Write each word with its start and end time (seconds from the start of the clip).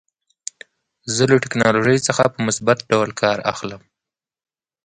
زه 1.15 1.23
له 1.31 1.37
ټکنالوژۍ 1.43 1.97
څخه 2.07 2.23
په 2.33 2.39
مثبت 2.47 2.77
ډول 2.91 3.09
کار 3.21 3.37
اخلم. 3.51 3.81